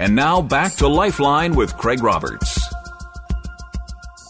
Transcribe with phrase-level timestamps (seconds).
[0.00, 2.58] And now back to Lifeline with Craig Roberts.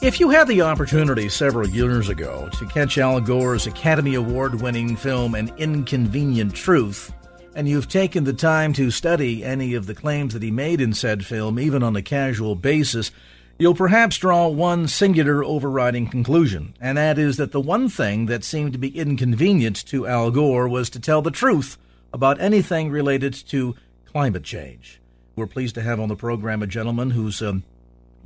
[0.02, 4.96] If you had the opportunity several years ago to catch Al Gore's Academy Award winning
[4.96, 7.12] film An Inconvenient Truth,
[7.55, 10.93] and you've taken the time to study any of the claims that he made in
[10.93, 13.12] said film, even on a casual basis,
[13.57, 18.43] you'll perhaps draw one singular overriding conclusion, and that is that the one thing that
[18.43, 21.79] seemed to be inconvenient to Al Gore was to tell the truth
[22.12, 24.99] about anything related to climate change.
[25.40, 27.65] We're pleased to have on the program a gentleman whose um,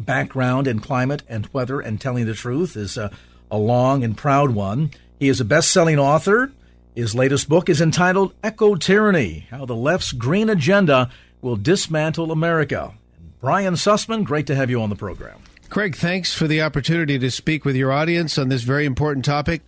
[0.00, 3.08] background in climate and weather and telling the truth is uh,
[3.52, 4.90] a long and proud one.
[5.20, 6.50] He is a best selling author.
[6.96, 11.08] His latest book is entitled Eco Tyranny How the Left's Green Agenda
[11.40, 12.94] Will Dismantle America.
[13.40, 15.38] Brian Sussman, great to have you on the program.
[15.68, 19.62] Craig, thanks for the opportunity to speak with your audience on this very important topic.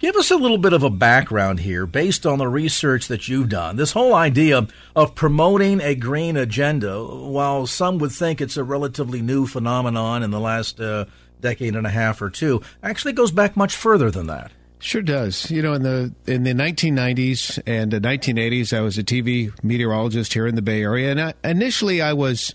[0.00, 3.50] Give us a little bit of a background here based on the research that you've
[3.50, 3.76] done.
[3.76, 9.20] This whole idea of promoting a green agenda, while some would think it's a relatively
[9.20, 11.04] new phenomenon in the last uh,
[11.42, 14.50] decade and a half or two, actually goes back much further than that.
[14.78, 15.50] Sure does.
[15.50, 20.32] You know, in the in the 1990s and the 1980s, I was a TV meteorologist
[20.32, 22.54] here in the Bay Area, and I, initially I was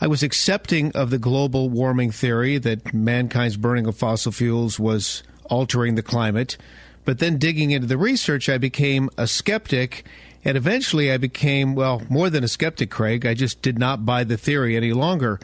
[0.00, 5.22] I was accepting of the global warming theory that mankind's burning of fossil fuels was
[5.48, 6.56] altering the climate.
[7.04, 10.04] But then digging into the research, I became a skeptic.
[10.44, 13.26] And eventually I became, well, more than a skeptic, Craig.
[13.26, 15.40] I just did not buy the theory any longer.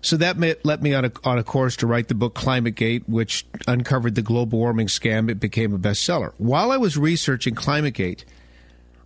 [0.00, 3.46] So that let me on a, on a course to write the book Climategate, which
[3.66, 5.28] uncovered the global warming scam.
[5.28, 6.32] It became a bestseller.
[6.38, 8.24] While I was researching Climategate,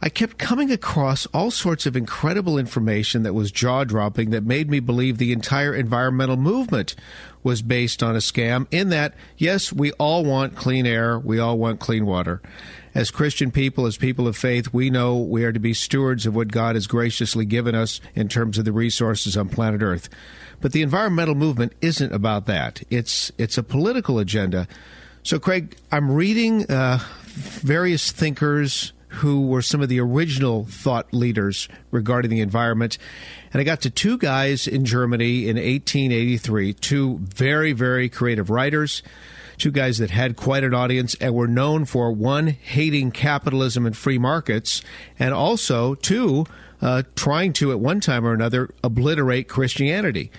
[0.04, 4.68] I kept coming across all sorts of incredible information that was jaw dropping that made
[4.68, 6.96] me believe the entire environmental movement
[7.42, 8.66] was based on a scam.
[8.70, 12.40] In that, yes, we all want clean air, we all want clean water.
[12.94, 16.34] As Christian people, as people of faith, we know we are to be stewards of
[16.34, 20.08] what God has graciously given us in terms of the resources on planet Earth.
[20.60, 22.82] But the environmental movement isn't about that.
[22.90, 24.68] It's it's a political agenda.
[25.24, 31.68] So, Craig, I'm reading uh, various thinkers who were some of the original thought leaders
[31.90, 32.96] regarding the environment.
[33.52, 39.02] And I got to two guys in Germany in 1883, two very, very creative writers,
[39.58, 43.96] two guys that had quite an audience and were known for one, hating capitalism and
[43.96, 44.82] free markets,
[45.18, 46.46] and also two,
[46.80, 50.30] uh, trying to, at one time or another, obliterate Christianity.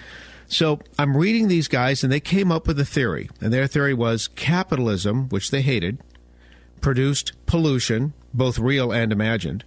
[0.48, 3.30] So I'm reading these guys, and they came up with a theory.
[3.40, 6.00] And their theory was capitalism, which they hated,
[6.84, 9.64] produced pollution, both real and imagined.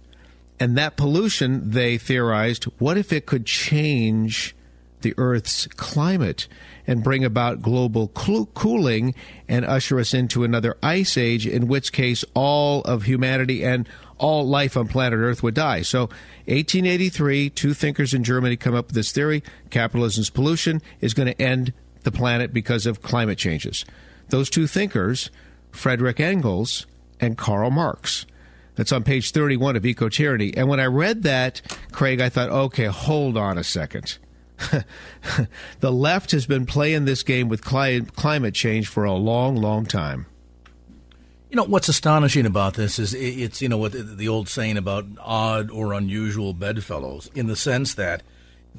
[0.59, 4.55] And that pollution, they theorized, what if it could change
[5.01, 6.47] the Earth's climate
[6.87, 9.13] and bring about global cooling
[9.47, 14.47] and usher us into another ice age, in which case all of humanity and all
[14.47, 15.81] life on planet Earth would die.
[15.81, 16.01] So,
[16.45, 21.39] 1883, two thinkers in Germany come up with this theory capitalism's pollution is going to
[21.41, 21.73] end
[22.03, 23.85] the planet because of climate changes.
[24.29, 25.29] Those two thinkers,
[25.71, 26.87] Frederick Engels
[27.19, 28.25] and Karl Marx.
[28.75, 30.55] That's on page 31 of Eco Tyranny.
[30.55, 31.61] And when I read that,
[31.91, 34.19] Craig, I thought, okay, hold on a second.
[35.79, 40.27] the left has been playing this game with climate change for a long, long time.
[41.49, 45.05] You know what's astonishing about this is it's you know what the old saying about
[45.19, 48.21] odd or unusual bedfellows in the sense that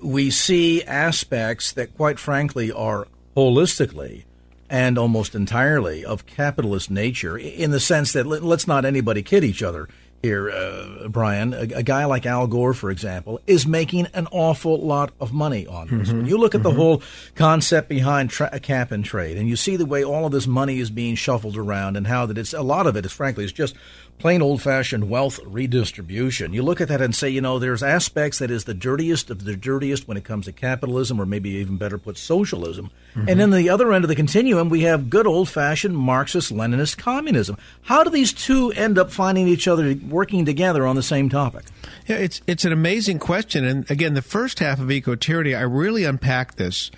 [0.02, 4.24] we see aspects that quite frankly are holistically
[4.70, 9.44] and almost entirely of capitalist nature in the sense that let, us not anybody kid
[9.44, 9.88] each other
[10.22, 11.54] here, uh, Brian.
[11.54, 15.66] A, a, guy like Al Gore, for example, is making an awful lot of money
[15.66, 16.08] on this.
[16.08, 16.16] Mm-hmm.
[16.16, 16.70] When you look at mm-hmm.
[16.70, 17.02] the whole
[17.36, 20.80] concept behind tra- cap and trade, and you see the way all of this money
[20.80, 23.52] is being shuffled around, and how that it's a lot of it is frankly is
[23.52, 23.76] just
[24.18, 26.52] plain old fashioned wealth redistribution.
[26.52, 29.44] You look at that and say, you know, there's aspects that is the dirtiest of
[29.44, 32.90] the dirtiest when it comes to capitalism, or maybe even better put, socialism.
[33.14, 33.28] Mm-hmm.
[33.28, 36.98] And then the other end of the continuum, we have good old fashioned Marxist Leninist
[36.98, 37.56] communism.
[37.82, 41.64] How do these two end up finding each other working together on the same topic?
[42.06, 43.64] Yeah, it's it's an amazing question.
[43.64, 46.90] And again, the first half of Eco Tyranny, I really unpacked this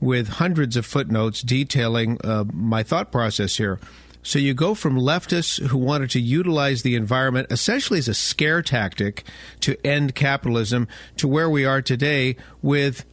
[0.00, 3.80] with hundreds of footnotes detailing uh, my thought process here.
[4.28, 8.60] So you go from leftists who wanted to utilize the environment essentially as a scare
[8.60, 9.24] tactic
[9.60, 10.86] to end capitalism
[11.16, 13.06] to where we are today with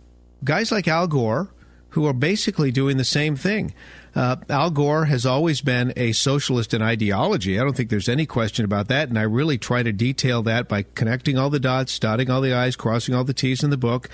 [0.43, 1.51] guys like Al Gore
[1.91, 3.73] who are basically doing the same thing.
[4.13, 7.57] Uh, Al Gore has always been a socialist in ideology.
[7.57, 9.07] I don't think there's any question about that.
[9.07, 12.53] And I really try to detail that by connecting all the dots, dotting all the
[12.53, 14.09] I's, crossing all the T's in the book,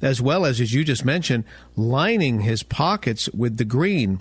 [0.00, 1.42] as well as, as you just mentioned,
[1.74, 4.20] lining his pockets with the green.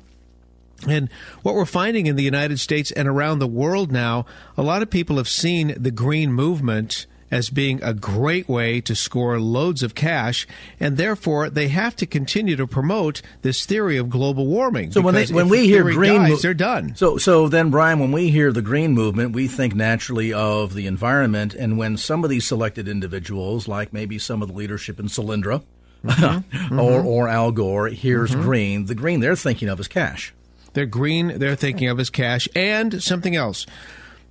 [0.88, 1.10] And
[1.44, 4.26] what we're finding in the United States and around the world now,
[4.58, 8.94] a lot of people have seen the green movement as being a great way to
[8.94, 10.46] score loads of cash,
[10.80, 14.92] and therefore they have to continue to promote this theory of global warming.
[14.92, 16.96] So when they, when we the hear green, dies, mo- they're done.
[16.96, 20.86] So so then, Brian, when we hear the green movement, we think naturally of the
[20.86, 25.08] environment, and when some of these selected individuals, like maybe some of the leadership in
[25.08, 25.64] Solyndra.
[26.06, 26.78] Mm-hmm.
[26.80, 28.88] or, or Al Gore hears green.
[28.88, 30.34] The green they're thinking of is cash.
[30.74, 31.40] They're green.
[31.40, 33.66] They're thinking of as cash and something else.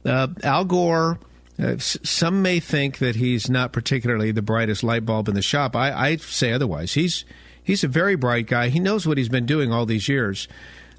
[0.04, 1.18] Uh, Al Gore.
[1.62, 5.76] Uh, some may think that he's not particularly the brightest light bulb in the shop.
[5.76, 6.94] I, I say otherwise.
[6.94, 7.24] He's
[7.62, 8.68] he's a very bright guy.
[8.68, 10.48] He knows what he's been doing all these years.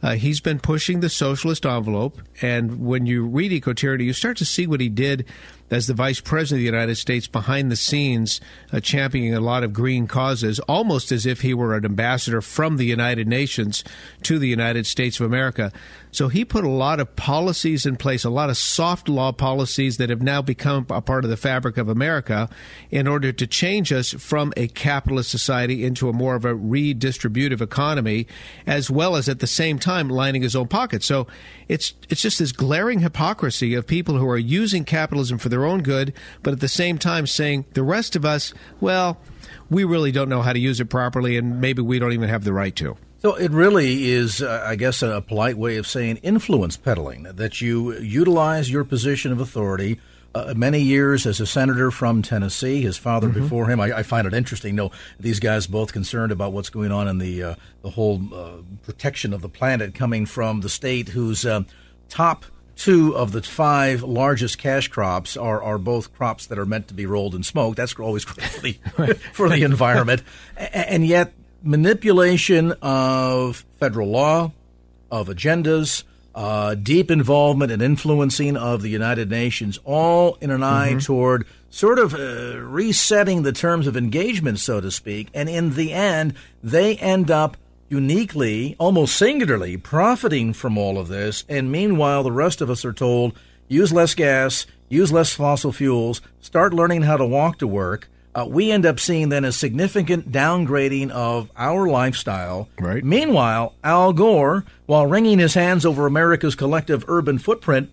[0.02, 4.46] Uh, he's been pushing the socialist envelope, and when you read Ecotyranny, you start to
[4.46, 5.26] see what he did
[5.74, 8.42] as the vice president of the United States behind the scenes,
[8.72, 12.78] uh, championing a lot of green causes, almost as if he were an ambassador from
[12.78, 13.84] the United Nations
[14.22, 15.72] to the United States of America.
[16.12, 19.98] So he put a lot of policies in place, a lot of soft law policies
[19.98, 22.50] that have now become a part of the fabric of America
[22.92, 27.62] in order to change us from a capitalist society into a more of a redistributive
[27.62, 28.28] economy,
[28.68, 31.08] as well as at the same time lining his own pockets.
[31.08, 31.26] So
[31.68, 35.82] it's it's just this glaring hypocrisy of people who are using capitalism for their own
[35.82, 39.18] good, but at the same time saying the rest of us, well,
[39.70, 42.44] we really don't know how to use it properly, and maybe we don't even have
[42.44, 42.98] the right to.
[43.24, 47.24] So it really is, uh, I guess, a polite way of saying influence peddling.
[47.24, 50.00] That you utilize your position of authority.
[50.36, 53.80] Uh, many years as a senator from Tennessee, his father before him.
[53.80, 54.76] I, I find it interesting.
[54.76, 58.54] No, these guys both concerned about what's going on in the uh, the whole uh,
[58.82, 61.62] protection of the planet, coming from the state whose uh,
[62.10, 66.88] top two of the five largest cash crops are, are both crops that are meant
[66.90, 67.78] to be rolled and smoked.
[67.78, 70.24] That's always great for the, for the environment.
[70.58, 74.52] And yet, manipulation of federal law,
[75.12, 76.04] of agendas,
[76.36, 82.00] uh, deep involvement and influencing of the United Nations, all in an eye toward sort
[82.00, 85.30] of uh, resetting the terms of engagement, so to speak.
[85.34, 86.34] And in the end,
[86.64, 87.58] they end up
[87.94, 91.46] uniquely, almost singularly, profiting from all of this.
[91.48, 93.38] And meanwhile, the rest of us are told
[93.68, 98.10] use less gas, use less fossil fuels, start learning how to walk to work.
[98.34, 102.68] Uh, we end up seeing then a significant downgrading of our lifestyle.
[102.80, 103.04] Right.
[103.04, 107.92] Meanwhile, Al Gore, while wringing his hands over America's collective urban footprint,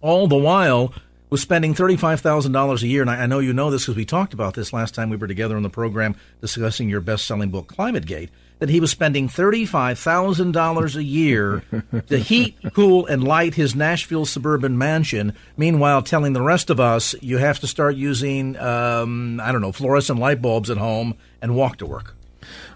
[0.00, 0.92] all the while
[1.30, 3.02] was spending $35,000 a year.
[3.02, 5.16] And I, I know you know this because we talked about this last time we
[5.16, 8.90] were together on the program discussing your best selling book, Climate Gate, that he was
[8.90, 11.62] spending $35,000 a year
[12.08, 15.34] to heat, cool, and light his Nashville suburban mansion.
[15.56, 19.72] Meanwhile, telling the rest of us you have to start using, um, I don't know,
[19.72, 22.14] fluorescent light bulbs at home and walk to work.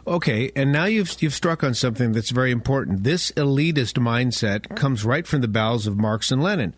[0.07, 3.05] Okay, and now you've you've struck on something that's very important.
[3.05, 6.75] This elitist mindset comes right from the bowels of Marx and Lenin.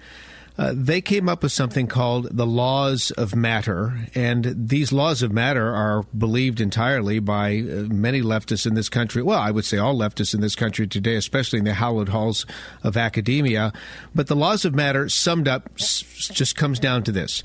[0.56, 5.32] Uh, they came up with something called the laws of matter, and these laws of
[5.32, 9.20] matter are believed entirely by uh, many leftists in this country.
[9.20, 12.46] Well, I would say all leftists in this country today, especially in the hallowed halls
[12.84, 13.72] of academia.
[14.14, 17.42] But the laws of matter, summed up, just comes down to this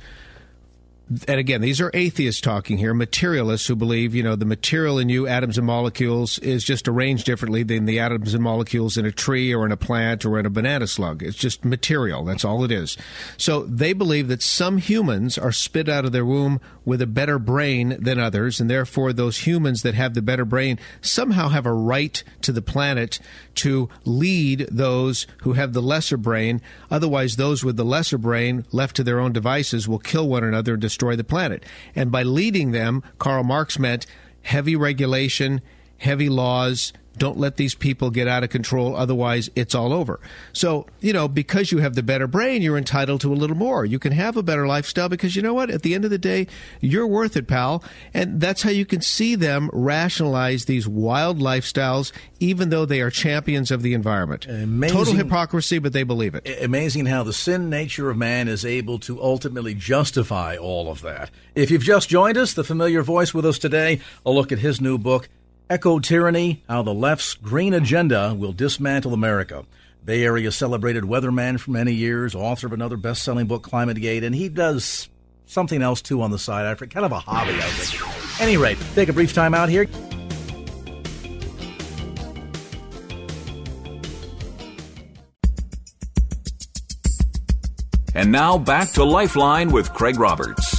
[1.28, 5.10] and again, these are atheists talking here, materialists who believe, you know, the material in
[5.10, 9.12] you, atoms and molecules, is just arranged differently than the atoms and molecules in a
[9.12, 11.24] tree or in a plant or in a banana slug.
[11.24, 12.24] It's just material.
[12.24, 12.96] That's all it is.
[13.38, 17.40] So they believe that some humans are spit out of their womb with a better
[17.40, 21.74] brain than others, and therefore those humans that have the better brain somehow have a
[21.74, 23.20] right to the planet
[23.60, 26.62] to lead those who have the lesser brain.
[26.92, 30.74] Otherwise, those with the lesser brain, left to their own devices, will kill one another
[30.74, 31.64] and destroy the planet.
[31.96, 34.06] And by leading them, Karl Marx meant
[34.44, 35.62] heavy regulation,
[35.98, 36.94] heavy laws.
[37.20, 40.20] Don't let these people get out of control, otherwise, it's all over.
[40.54, 43.86] So, you know, because you have the better brain, you're entitled to a little more.
[43.86, 45.70] You can have a better lifestyle because you know what?
[45.70, 46.48] At the end of the day,
[46.82, 47.84] you're worth it, pal.
[48.14, 53.12] And that's how you can see them rationalize these wild lifestyles, even though they are
[53.12, 54.46] champions of the environment.
[54.48, 54.98] Amazing.
[54.98, 56.48] Total hypocrisy, but they believe it.
[56.62, 61.30] amazing how the sin nature of man is able to ultimately justify all of that.
[61.56, 64.80] If you've just joined us, the familiar voice with us today, a look at his
[64.80, 65.28] new book,
[65.72, 69.66] Eco Tyranny How the Left's Green Agenda Will Dismantle America.
[70.04, 74.24] Bay Area celebrated weatherman for many years, author of another best selling book, Climate Gate,
[74.24, 75.10] and he does
[75.46, 76.66] something else too on the side.
[76.66, 78.42] I forget, kind of a hobby, I think.
[78.42, 79.86] Any rate, take a brief time out here.
[88.16, 90.79] And now back to Lifeline with Craig Roberts.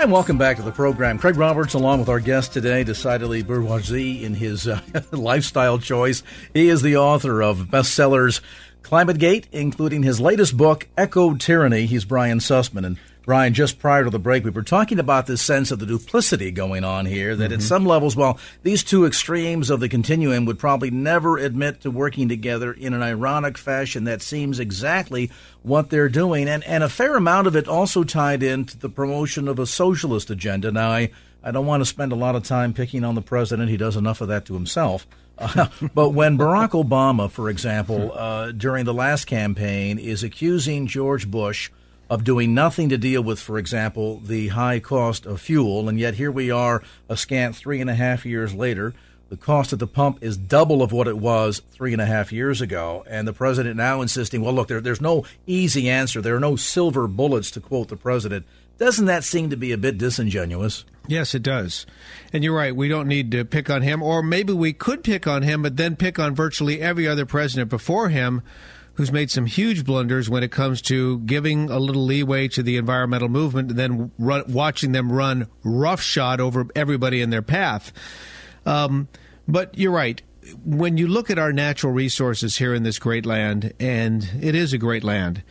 [0.00, 1.18] And welcome back to the program.
[1.18, 6.22] Craig Roberts, along with our guest today, decidedly bourgeoisie in his uh, lifestyle choice.
[6.54, 8.40] He is the author of bestsellers
[8.82, 11.86] Climate Gate, including his latest book, Eco Tyranny.
[11.86, 12.86] He's Brian Sussman.
[12.86, 15.84] And Brian, just prior to the break, we were talking about this sense of the
[15.84, 17.60] duplicity going on here, that mm-hmm.
[17.60, 21.90] at some levels, well, these two extremes of the continuum would probably never admit to
[21.90, 25.30] working together in an ironic fashion that seems exactly
[25.62, 26.48] what they're doing.
[26.48, 30.30] And, and a fair amount of it also tied into the promotion of a socialist
[30.30, 30.72] agenda.
[30.72, 31.10] Now, I,
[31.42, 33.68] I don't want to spend a lot of time picking on the president.
[33.68, 35.06] He does enough of that to himself.
[35.36, 41.30] Uh, but when Barack Obama, for example, uh, during the last campaign, is accusing George
[41.30, 41.70] Bush
[42.10, 45.88] of doing nothing to deal with, for example, the high cost of fuel.
[45.88, 48.94] And yet here we are, a scant three and a half years later.
[49.28, 52.32] The cost at the pump is double of what it was three and a half
[52.32, 53.04] years ago.
[53.06, 56.22] And the president now insisting, well, look, there, there's no easy answer.
[56.22, 58.46] There are no silver bullets, to quote the president.
[58.78, 60.86] Doesn't that seem to be a bit disingenuous?
[61.08, 61.84] Yes, it does.
[62.32, 62.74] And you're right.
[62.74, 64.02] We don't need to pick on him.
[64.02, 67.68] Or maybe we could pick on him, but then pick on virtually every other president
[67.68, 68.40] before him
[68.98, 72.76] who's made some huge blunders when it comes to giving a little leeway to the
[72.76, 77.92] environmental movement and then run, watching them run roughshod over everybody in their path.
[78.66, 79.06] Um,
[79.46, 80.20] but you're right.
[80.64, 84.72] When you look at our natural resources here in this great land, and it is
[84.72, 85.44] a great land,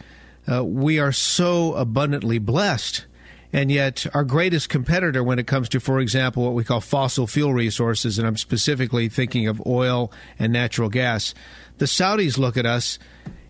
[0.51, 3.05] uh, we are so abundantly blessed.
[3.53, 7.27] And yet, our greatest competitor when it comes to, for example, what we call fossil
[7.27, 11.33] fuel resources, and I'm specifically thinking of oil and natural gas,
[11.77, 12.99] the Saudis look at us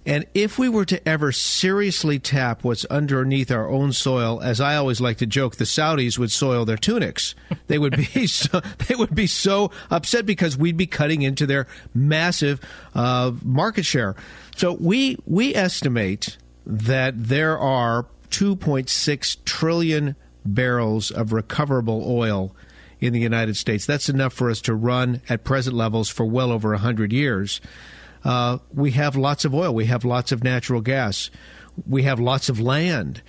[0.07, 4.77] and if we were to ever seriously tap what's underneath our own soil, as I
[4.77, 7.35] always like to joke, the Saudis would soil their tunics.
[7.67, 11.67] They would be so, they would be so upset because we'd be cutting into their
[11.93, 12.61] massive
[12.95, 14.15] uh, market share.
[14.55, 20.15] So we we estimate that there are 2.6 trillion
[20.45, 22.55] barrels of recoverable oil
[22.99, 23.85] in the United States.
[23.85, 27.61] That's enough for us to run at present levels for well over 100 years
[28.27, 31.29] uh, we have lots of oil, we have lots of natural gas,
[31.87, 33.21] we have lots of land.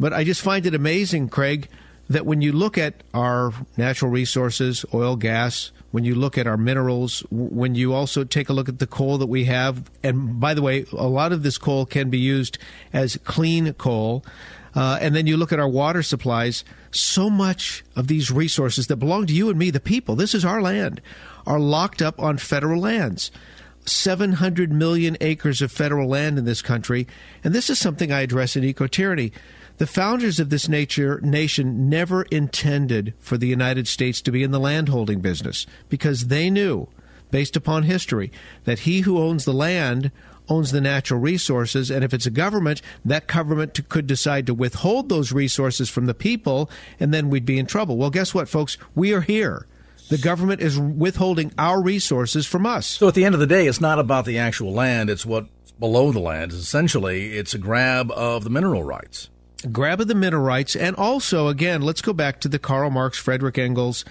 [0.00, 1.68] But I just find it amazing, Craig,
[2.08, 6.56] that when you look at our natural resources, oil, gas, when you look at our
[6.56, 10.54] minerals, when you also take a look at the coal that we have, and by
[10.54, 12.58] the way, a lot of this coal can be used
[12.92, 14.24] as clean coal.
[14.74, 18.96] Uh, and then you look at our water supplies, so much of these resources that
[18.96, 21.00] belong to you and me, the people, this is our land,
[21.46, 23.30] are locked up on federal lands.
[23.86, 27.06] 700 million acres of federal land in this country,
[27.44, 29.32] and this is something I address in Eco Tyranny.
[29.78, 34.50] The founders of this nature, nation never intended for the United States to be in
[34.50, 36.88] the landholding business because they knew,
[37.30, 38.32] based upon history,
[38.64, 40.10] that he who owns the land
[40.48, 45.08] owns the natural resources, and if it's a government, that government could decide to withhold
[45.08, 47.98] those resources from the people, and then we'd be in trouble.
[47.98, 48.78] Well, guess what, folks?
[48.94, 49.66] We are here.
[50.08, 52.86] The government is withholding our resources from us.
[52.86, 55.72] So at the end of the day, it's not about the actual land, it's what's
[55.72, 56.52] below the land.
[56.52, 59.28] Essentially, it's a grab of the mineral rights.
[59.72, 60.76] Grab of the mineral rights.
[60.76, 64.04] And also, again, let's go back to the Karl Marx, Frederick Engels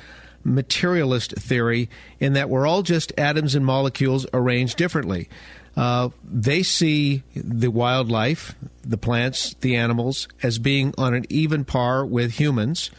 [0.45, 5.27] materialist theory in that we're all just atoms and molecules arranged differently.
[5.75, 12.05] Uh, they see the wildlife, the plants, the animals, as being on an even par
[12.05, 12.91] with humans.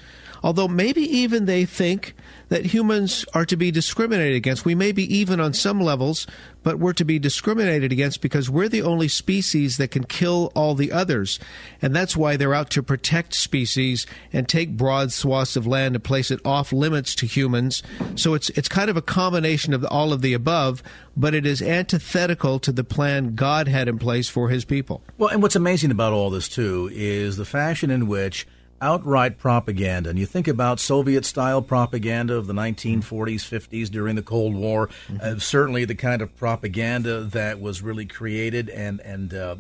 [0.43, 2.15] Although maybe even they think
[2.49, 4.65] that humans are to be discriminated against.
[4.65, 6.27] We may be even on some levels,
[6.63, 10.75] but we're to be discriminated against because we're the only species that can kill all
[10.75, 11.39] the others.
[11.83, 16.05] And that's why they're out to protect species and take broad swaths of land and
[16.05, 17.83] place it off limits to humans.
[18.15, 20.83] So it's it's kind of a combination of all of the above,
[21.17, 25.03] but it is antithetical to the plan God had in place for his people.
[25.19, 28.47] Well, and what's amazing about all this too is the fashion in which
[28.81, 30.11] outright propaganda.
[30.11, 34.89] And you think about Soviet style propaganda of the 1940s, 50s during the Cold War,
[34.89, 35.17] mm-hmm.
[35.21, 39.57] uh, certainly the kind of propaganda that was really created and, and uh,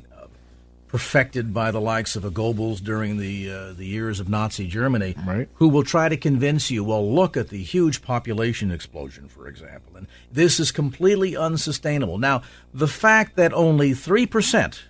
[0.89, 5.15] perfected by the likes of a Goebbels during the uh, the years of Nazi Germany,
[5.27, 5.49] right.
[5.55, 9.97] who will try to convince you, well, look at the huge population explosion, for example,
[9.97, 12.19] and this is completely unsustainable.
[12.19, 12.43] Now,
[12.73, 14.85] the fact that only three percent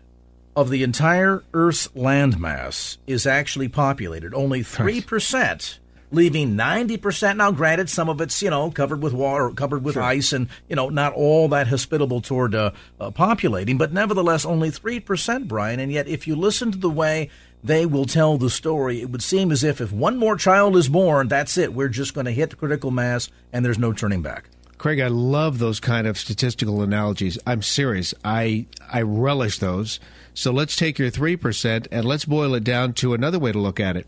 [0.56, 4.34] of the entire Earth's landmass is actually populated.
[4.34, 5.78] Only 3%
[6.10, 7.36] leaving 90%.
[7.36, 10.02] Now, granted, some of it's, you know, covered with water, covered with sure.
[10.02, 14.70] ice, and, you know, not all that hospitable toward uh, uh, populating, but nevertheless, only
[14.70, 15.78] 3%, Brian.
[15.78, 17.28] And yet, if you listen to the way
[17.62, 20.88] they will tell the story, it would seem as if if one more child is
[20.88, 21.74] born, that's it.
[21.74, 24.48] We're just going to hit critical mass and there's no turning back.
[24.78, 27.38] Craig, I love those kind of statistical analogies.
[27.46, 28.14] I'm serious.
[28.24, 29.98] I I relish those.
[30.36, 33.80] So let's take your 3% and let's boil it down to another way to look
[33.80, 34.06] at it.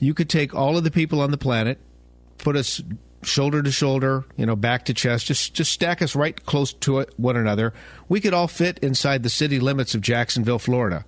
[0.00, 1.78] You could take all of the people on the planet,
[2.38, 2.82] put us
[3.22, 7.06] shoulder to shoulder, you know, back to chest, just just stack us right close to
[7.16, 7.72] one another.
[8.08, 11.04] We could all fit inside the city limits of Jacksonville, Florida.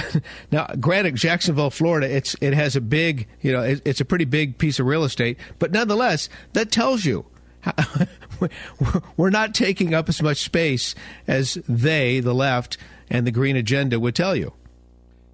[0.50, 4.24] now, granted, Jacksonville, Florida, it's it has a big, you know, it, it's a pretty
[4.24, 7.24] big piece of real estate, but nonetheless, that tells you
[9.16, 10.96] we're not taking up as much space
[11.28, 12.76] as they, the left,
[13.12, 14.54] and the Green Agenda would tell you.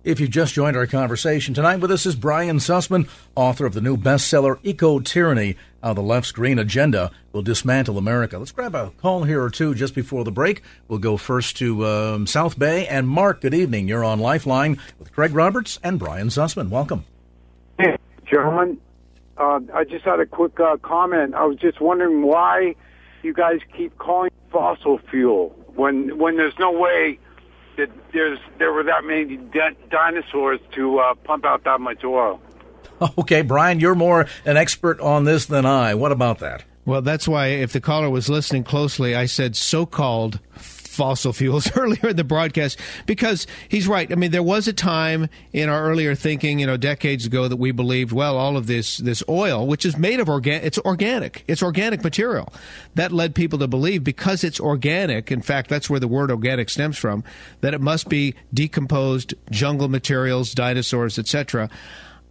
[0.03, 3.81] If you just joined our conversation tonight with us is Brian Sussman, author of the
[3.81, 8.37] new bestseller Eco Tyranny How the Left's Green Agenda Will Dismantle America.
[8.37, 10.63] Let's grab a call here or two just before the break.
[10.89, 12.87] We'll go first to um, South Bay.
[12.89, 13.87] And Mark, good evening.
[13.87, 16.71] You're on Lifeline with Craig Roberts and Brian Sussman.
[16.71, 17.05] Welcome.
[17.79, 17.97] Hey,
[18.29, 18.81] gentlemen.
[19.37, 21.35] Uh, I just had a quick uh, comment.
[21.35, 22.75] I was just wondering why
[23.23, 27.19] you guys keep calling fossil fuel when when there's no way
[27.79, 32.41] that there's there were that many di- dinosaurs to uh, pump out that much oil.
[33.17, 35.95] Okay, Brian, you're more an expert on this than I.
[35.95, 36.65] What about that?
[36.85, 40.41] Well, that's why if the caller was listening closely, I said so-called
[40.99, 42.77] fossil fuels earlier in the broadcast
[43.07, 44.11] because he's right.
[44.11, 47.57] I mean, there was a time in our earlier thinking, you know, decades ago that
[47.57, 51.45] we believed, well, all of this this oil, which is made of organic, it's organic,
[51.47, 52.53] it's organic material.
[52.97, 55.31] That led people to believe because it's organic.
[55.31, 57.23] In fact, that's where the word organic stems from.
[57.61, 61.71] That it must be decomposed jungle materials, dinosaurs, etc.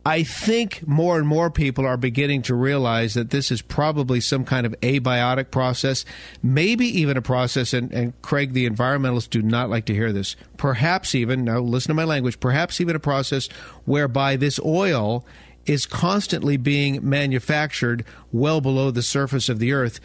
[0.07, 4.45] I think more and more people are beginning to realize that this is probably some
[4.45, 6.05] kind of abiotic process,
[6.41, 10.37] maybe even a process, and, and Craig, the environmentalists do not like to hear this,
[10.55, 13.49] perhaps even, now listen to my language, perhaps even a process
[13.83, 15.25] whereby this oil
[15.65, 19.99] is constantly being manufactured well below the surface of the earth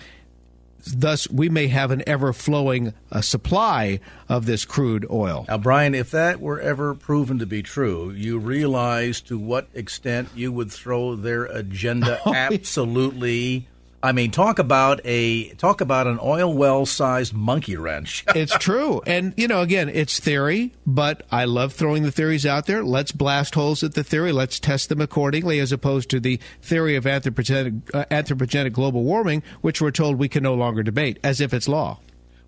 [0.86, 5.44] Thus, we may have an ever flowing uh, supply of this crude oil.
[5.48, 10.28] Now, Brian, if that were ever proven to be true, you realize to what extent
[10.34, 13.68] you would throw their agenda oh, absolutely
[14.04, 18.24] I mean, talk about a talk about an oil well sized monkey wrench.
[18.34, 22.66] it's true, and you know, again, it's theory, but I love throwing the theories out
[22.66, 22.82] there.
[22.82, 24.32] Let's blast holes at the theory.
[24.32, 29.44] Let's test them accordingly, as opposed to the theory of anthropogenic, uh, anthropogenic global warming,
[29.60, 32.00] which we're told we can no longer debate as if it's law.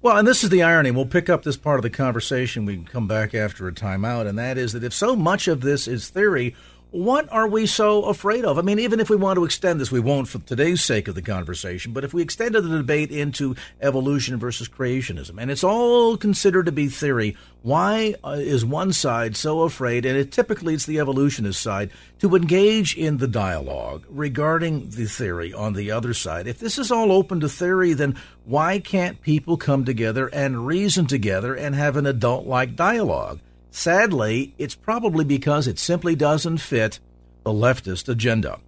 [0.04, 0.90] Well, and this is the irony.
[0.90, 2.66] We'll pick up this part of the conversation.
[2.66, 5.62] We can come back after a timeout, and that is that if so much of
[5.62, 6.54] this is theory,
[6.94, 8.56] what are we so afraid of?
[8.56, 11.16] I mean, even if we want to extend this, we won't for today's sake of
[11.16, 16.16] the conversation, but if we extended the debate into evolution versus creationism, and it's all
[16.16, 20.86] considered to be theory, why uh, is one side so afraid, and it typically it's
[20.86, 26.46] the evolutionist side, to engage in the dialogue regarding the theory on the other side?
[26.46, 31.06] If this is all open to theory, then why can't people come together and reason
[31.06, 33.40] together and have an adult like dialogue?
[33.76, 37.00] Sadly, it's probably because it simply doesn't fit
[37.42, 38.60] the leftist agenda.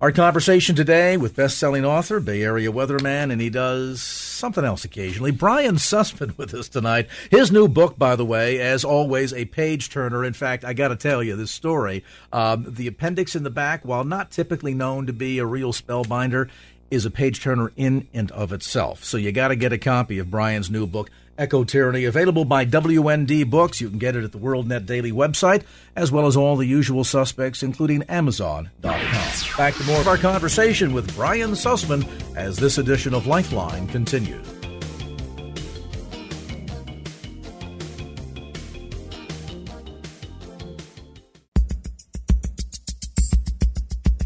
[0.00, 5.32] Our conversation today with best-selling author, Bay Area weatherman, and he does something else occasionally.
[5.32, 7.08] Brian Sussman with us tonight.
[7.30, 10.24] His new book, by the way, as always, a page turner.
[10.24, 12.02] In fact, I got to tell you this story.
[12.32, 16.48] Um, the appendix in the back, while not typically known to be a real spellbinder,
[16.90, 19.04] is a page turner in and of itself.
[19.04, 21.10] So you got to get a copy of Brian's new book.
[21.38, 23.80] Eco Tyranny, available by WND Books.
[23.80, 25.62] You can get it at the WorldNet Daily website,
[25.94, 29.56] as well as all the usual suspects, including Amazon.com.
[29.56, 32.04] Back to more of our conversation with Brian Sussman
[32.36, 34.57] as this edition of Lifeline continues.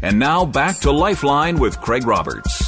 [0.03, 2.59] And now back to Lifeline with Craig Roberts.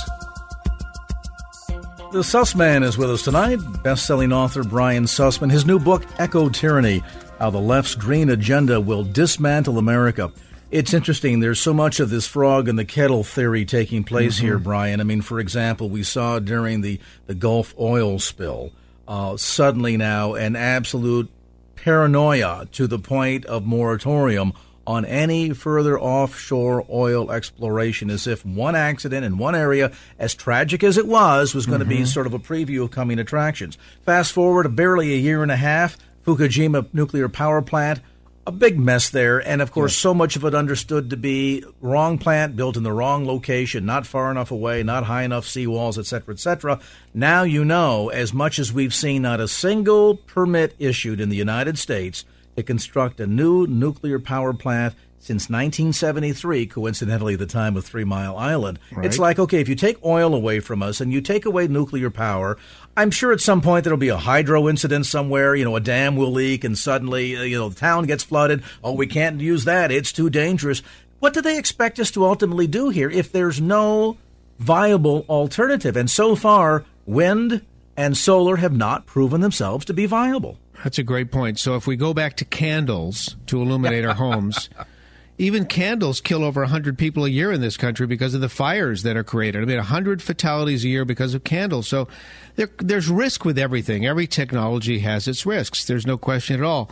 [2.13, 3.59] The Sussman is with us tonight.
[3.83, 5.51] Best-selling author Brian Sussman.
[5.51, 7.03] His new book, Eco Tyranny:
[7.37, 10.31] How the Left's Green Agenda Will Dismantle America.
[10.71, 11.41] It's interesting.
[11.41, 14.45] There's so much of this frog in the kettle theory taking place mm-hmm.
[14.45, 15.01] here, Brian.
[15.01, 18.71] I mean, for example, we saw during the, the Gulf oil spill,
[19.09, 21.29] uh, suddenly now an absolute
[21.75, 24.53] paranoia to the point of moratorium
[24.87, 30.83] on any further offshore oil exploration as if one accident in one area, as tragic
[30.83, 31.89] as it was, was going mm-hmm.
[31.89, 33.77] to be sort of a preview of coming attractions.
[34.05, 37.99] Fast forward barely a year and a half, Fukushima nuclear power plant
[38.47, 42.17] a big mess there, and of course, so much of it understood to be wrong
[42.19, 46.33] plant built in the wrong location, not far enough away, not high enough seawalls, etc.,
[46.33, 46.79] etc.
[47.13, 51.35] Now you know, as much as we've seen, not a single permit issued in the
[51.35, 52.23] United States
[52.55, 58.37] to construct a new nuclear power plant since 1973, coincidentally, the time of Three Mile
[58.37, 58.77] Island.
[58.91, 59.07] Right.
[59.07, 62.11] It's like, okay, if you take oil away from us and you take away nuclear
[62.11, 62.59] power,
[62.95, 65.55] I'm sure at some point there'll be a hydro incident somewhere.
[65.55, 68.63] You know, a dam will leak and suddenly, uh, you know, the town gets flooded.
[68.83, 69.91] Oh, we can't use that.
[69.91, 70.83] It's too dangerous.
[71.19, 74.17] What do they expect us to ultimately do here if there's no
[74.59, 75.97] viable alternative?
[75.97, 77.65] And so far, wind
[77.97, 80.59] and solar have not proven themselves to be viable.
[80.85, 81.57] That's a great point.
[81.57, 84.69] So if we go back to candles to illuminate our homes,
[85.39, 89.01] even candles kill over 100 people a year in this country because of the fires
[89.01, 89.63] that are created.
[89.63, 91.87] I mean, 100 fatalities a year because of candles.
[91.87, 92.07] So
[92.55, 94.05] there, there's risk with everything.
[94.05, 95.85] Every technology has its risks.
[95.85, 96.91] There's no question at all.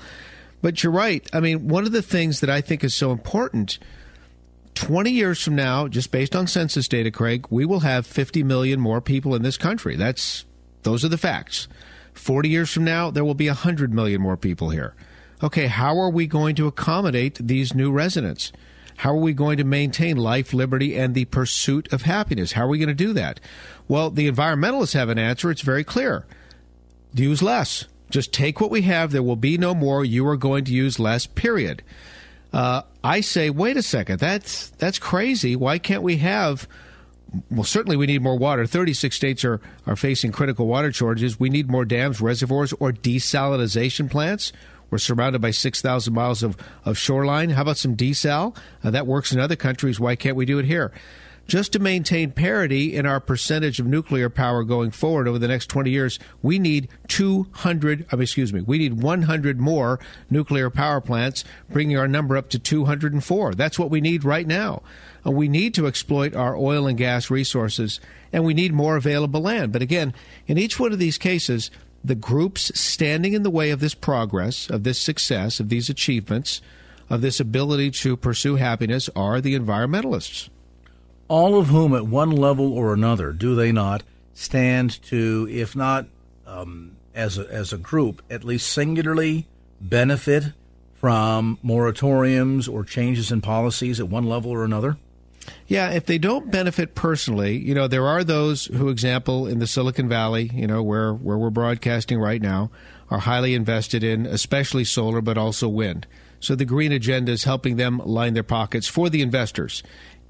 [0.63, 1.29] But you're right.
[1.32, 3.77] I mean, one of the things that I think is so important
[4.73, 8.79] 20 years from now, just based on census data, Craig, we will have 50 million
[8.79, 9.95] more people in this country.
[9.95, 10.45] That's
[10.82, 11.67] those are the facts.
[12.13, 14.93] 40 years from now, there will be 100 million more people here.
[15.41, 18.52] Okay, how are we going to accommodate these new residents?
[18.97, 22.54] How are we going to maintain life, liberty, and the pursuit of happiness?
[22.54, 23.39] How are we going to do that?
[23.88, 25.52] Well, the environmentalists have an answer.
[25.52, 26.26] It's very clear.
[27.13, 27.86] Use less.
[28.10, 29.12] Just take what we have.
[29.12, 30.06] There will be no more.
[30.06, 31.84] You are going to use less, period.
[32.54, 34.19] Uh, I say, wait a second.
[34.19, 35.56] That's, that's crazy.
[35.56, 36.67] Why can't we have
[37.50, 38.65] well, certainly we need more water.
[38.65, 41.39] 36 states are, are facing critical water shortages.
[41.39, 44.52] We need more dams, reservoirs, or desalination plants.
[44.89, 47.50] We're surrounded by 6,000 miles of, of shoreline.
[47.52, 48.56] How about some desal?
[48.84, 50.00] Uh, that works in other countries.
[50.00, 50.91] Why can't we do it here?
[51.46, 55.67] Just to maintain parity in our percentage of nuclear power going forward over the next
[55.67, 61.43] 20 years, we need 200, uh, excuse me, we need 100 more nuclear power plants,
[61.69, 63.56] bringing our number up to 204.
[63.56, 64.84] That's what we need right now.
[65.26, 68.00] Uh, we need to exploit our oil and gas resources,
[68.32, 69.72] and we need more available land.
[69.72, 70.14] But again,
[70.48, 71.72] in each one of these cases,
[72.04, 76.62] the groups standing in the way of this progress, of this success, of these achievements,
[77.10, 80.50] of this ability to pursue happiness are the environmentalists
[81.28, 86.06] all of whom, at one level or another, do they not stand to, if not
[86.46, 89.48] um, as a, as a group, at least singularly
[89.80, 90.44] benefit
[90.94, 94.98] from moratoriums or changes in policies at one level or another?
[95.67, 99.67] Yeah, if they don't benefit personally, you know, there are those who, example, in the
[99.67, 102.71] Silicon Valley, you know, where, where we're broadcasting right now,
[103.10, 106.08] are highly invested in especially solar, but also wind.
[106.39, 109.84] So the green agenda is helping them line their pockets for the investors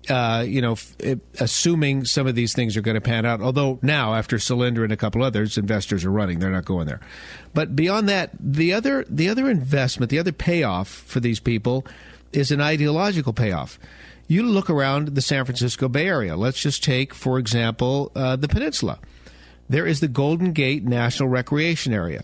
[0.10, 0.96] uh, you know, f-
[1.40, 3.42] assuming some of these things are going to pan out.
[3.42, 7.00] Although now, after Solyndra and a couple others, investors are running; they're not going there.
[7.54, 11.86] But beyond that, the other the other investment, the other payoff for these people
[12.32, 13.80] is an ideological payoff.
[14.28, 16.36] You look around the San Francisco Bay Area.
[16.36, 19.00] Let's just take, for example, uh, the peninsula.
[19.70, 22.24] There is the Golden Gate National Recreation Area.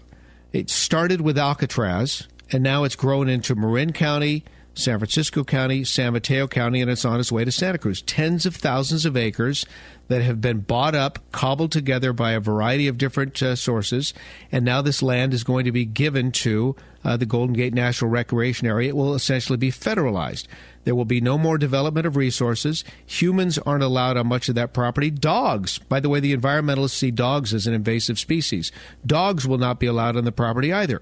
[0.54, 4.44] It started with Alcatraz, and now it's grown into Marin County
[4.80, 8.02] San Francisco County, San Mateo County, and it's on its way to Santa Cruz.
[8.02, 9.66] Tens of thousands of acres
[10.08, 14.14] that have been bought up, cobbled together by a variety of different uh, sources,
[14.52, 18.10] and now this land is going to be given to uh, the Golden Gate National
[18.10, 18.90] Recreation Area.
[18.90, 20.48] It will essentially be federalized.
[20.84, 22.84] There will be no more development of resources.
[23.06, 25.12] Humans aren't allowed on much of that property.
[25.12, 28.72] Dogs, by the way, the environmentalists see dogs as an invasive species.
[29.06, 31.02] Dogs will not be allowed on the property either.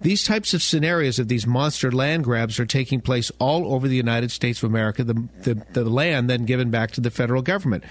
[0.00, 3.96] These types of scenarios of these monster land grabs are taking place all over the
[3.96, 7.82] United States of America, the, the, the land then given back to the federal government.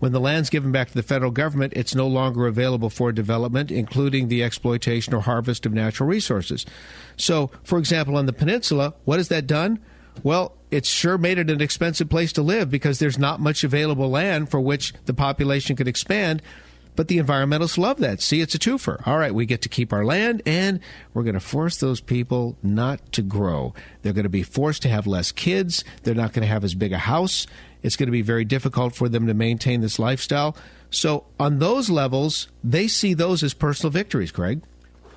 [0.00, 3.70] When the land's given back to the federal government, it's no longer available for development,
[3.70, 6.66] including the exploitation or harvest of natural resources.
[7.16, 9.78] So, for example, on the peninsula, what has that done?
[10.24, 14.08] Well, it's sure made it an expensive place to live because there's not much available
[14.08, 16.42] land for which the population could expand.
[16.96, 18.20] But the environmentalists love that.
[18.20, 19.06] See, it's a twofer.
[19.06, 20.80] All right, we get to keep our land, and
[21.14, 23.72] we're going to force those people not to grow.
[24.02, 25.84] They're going to be forced to have less kids.
[26.02, 27.46] They're not going to have as big a house.
[27.82, 30.54] It's going to be very difficult for them to maintain this lifestyle.
[30.90, 34.60] So, on those levels, they see those as personal victories, Craig.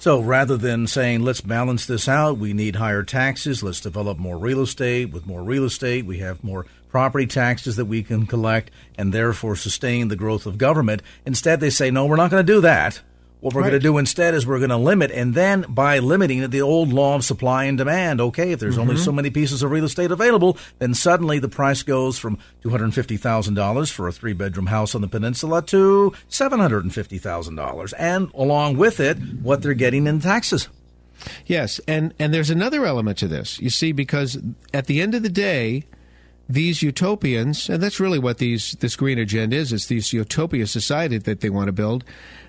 [0.06, 4.38] So rather than saying, let's balance this out, we need higher taxes, let's develop more
[4.38, 5.12] real estate.
[5.12, 9.56] With more real estate, we have more property taxes that we can collect and therefore
[9.56, 11.02] sustain the growth of government.
[11.26, 13.02] Instead, they say, no, we're not going to do that.
[13.42, 13.70] What we're right.
[13.70, 16.92] going to do instead is we're going to limit, and then by limiting the old
[16.92, 18.90] law of supply and demand, okay, if there's mm-hmm.
[18.90, 23.92] only so many pieces of real estate available, then suddenly the price goes from $250,000
[23.92, 27.94] for a three bedroom house on the peninsula to $750,000.
[28.00, 30.70] And along with it, what they're getting in taxes.
[31.46, 33.60] Yes, and and there's another element to this.
[33.60, 34.38] You see, because
[34.74, 35.86] at the end of the day,
[36.48, 39.74] these utopians, and that's really what these this green agenda is.
[39.74, 42.04] It's this utopia society that they want to build.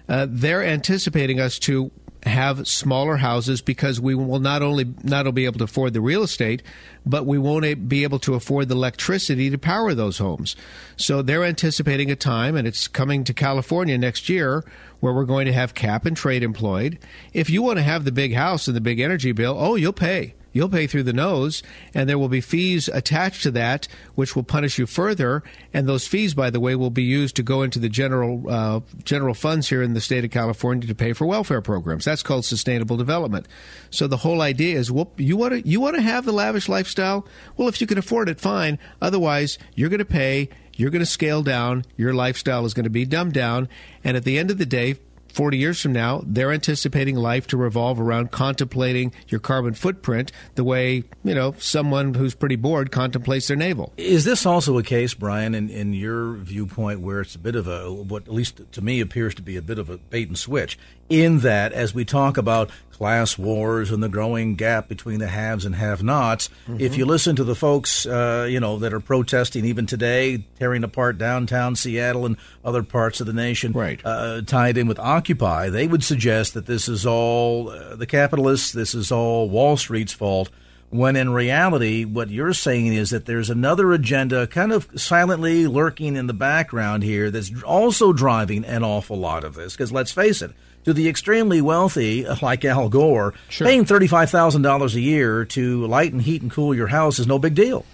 [0.09, 1.91] Uh, they're anticipating us to
[2.27, 6.01] have smaller houses because we will not only not only be able to afford the
[6.01, 6.63] real estate,
[7.05, 10.57] but we won't be able to afford the electricity to power those homes.
[10.97, 14.65] So they're anticipating a time, and it's coming to California next year,
[15.01, 16.99] where we're going to have cap and trade employed.
[17.33, 19.93] If you want to have the big house and the big energy bill, oh, you'll
[19.93, 20.35] pay.
[20.57, 24.43] You'll pay through the nose, and there will be fees attached to that, which will
[24.43, 25.43] punish you further.
[25.75, 28.81] And those fees, by the way, will be used to go into the general uh,
[29.05, 32.07] general funds here in the state of California to pay for welfare programs.
[32.07, 33.47] That's called sustainable development.
[33.91, 36.71] So the whole idea is, well, you want to you want to have the lavish
[36.71, 37.27] lifestyle.
[37.59, 38.79] Well, if you can afford it, fine.
[39.03, 41.85] Otherwise, you're going to pay you're going to scale down.
[41.97, 43.69] Your lifestyle is going to be dumbed down.
[44.05, 44.97] And at the end of the day,
[45.37, 50.65] 40 years from now, they're anticipating life to revolve around contemplating your carbon footprint the
[50.65, 53.93] way, you know, someone who's pretty bored contemplates their navel.
[53.99, 57.69] Is this also a case, Brian, in, in your viewpoint, where it's a bit of
[57.69, 60.39] a, what at least to me appears to be a bit of a bait and
[60.39, 65.27] switch, in that as we talk about class wars and the growing gap between the
[65.29, 66.49] haves and have-nots.
[66.67, 66.81] Mm-hmm.
[66.81, 70.83] If you listen to the folks, uh, you know, that are protesting even today, tearing
[70.83, 74.01] apart downtown Seattle and other parts of the nation, right.
[74.03, 78.73] uh, tied in with Occupy, they would suggest that this is all uh, the capitalists,
[78.73, 80.49] this is all Wall Street's fault.
[80.89, 86.17] When in reality, what you're saying is that there's another agenda kind of silently lurking
[86.17, 89.75] in the background here that's also driving an awful lot of this.
[89.75, 90.53] Because let's face it,
[90.87, 93.67] to the extremely wealthy, like Al Gore, sure.
[93.67, 97.57] paying $35,000 a year to light and heat and cool your house is no big
[97.57, 97.85] deal.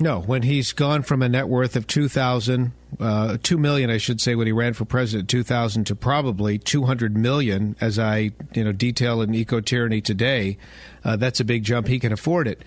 [0.00, 4.20] No, when he's gone from a net worth of 2000 uh, 2 million I should
[4.20, 8.72] say when he ran for president 2000 to probably 200 million as I, you know,
[8.72, 10.58] detail in Eco Tyranny today,
[11.04, 12.62] uh, that's a big jump he can afford it.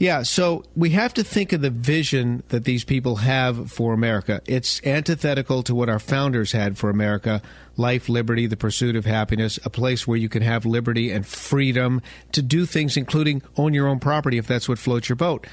[0.00, 4.40] Yeah, so we have to think of the vision that these people have for America.
[4.46, 7.42] It's antithetical to what our founders had for America
[7.76, 12.00] life, liberty, the pursuit of happiness, a place where you can have liberty and freedom
[12.32, 15.46] to do things, including own your own property if that's what floats your boat.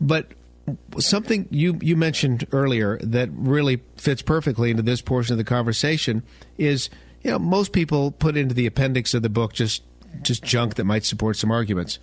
[0.00, 0.28] But
[1.00, 6.22] something you, you mentioned earlier that really fits perfectly into this portion of the conversation
[6.58, 6.90] is
[7.22, 9.82] you know most people put into the appendix of the book just
[10.22, 11.98] just junk that might support some arguments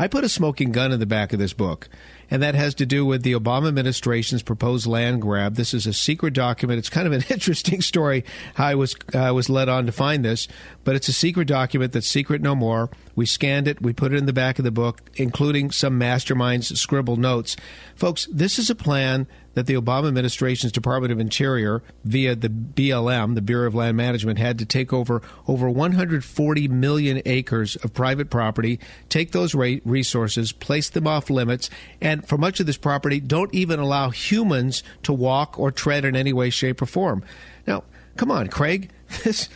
[0.00, 1.88] I put a smoking gun in the back of this book,
[2.30, 5.56] and that has to do with the Obama administration's proposed land grab.
[5.56, 6.78] This is a secret document.
[6.78, 10.24] It's kind of an interesting story how I was uh, was led on to find
[10.24, 10.46] this,
[10.88, 12.88] but it's a secret document that's secret no more.
[13.14, 16.74] We scanned it, we put it in the back of the book, including some masterminds'
[16.78, 17.56] scribbled notes.
[17.94, 23.34] Folks, this is a plan that the Obama administration's Department of Interior, via the BLM,
[23.34, 28.30] the Bureau of Land Management, had to take over over 140 million acres of private
[28.30, 31.68] property, take those resources, place them off limits,
[32.00, 36.16] and for much of this property, don't even allow humans to walk or tread in
[36.16, 37.22] any way, shape, or form.
[37.66, 37.84] Now,
[38.16, 38.88] come on, Craig.
[39.24, 39.48] This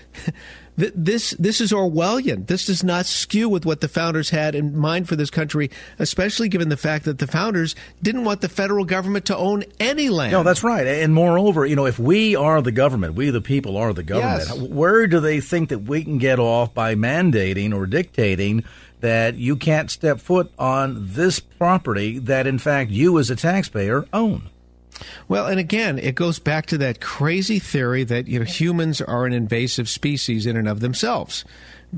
[0.77, 2.47] this this is Orwellian.
[2.47, 6.49] This does not skew with what the founders had in mind for this country, especially
[6.49, 10.33] given the fact that the founders didn't want the federal government to own any land.
[10.33, 10.87] No, that's right.
[10.87, 14.49] And moreover, you know, if we are the government, we the people are the government.
[14.49, 14.59] Yes.
[14.59, 18.65] Where do they think that we can get off by mandating or dictating
[19.01, 24.07] that you can't step foot on this property that in fact you as a taxpayer
[24.13, 24.49] own?
[25.29, 29.27] Well, and again, it goes back to that crazy theory that you know humans are
[29.27, 31.45] an invasive species in and of themselves,